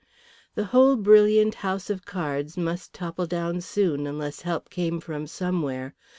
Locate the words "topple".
2.91-3.27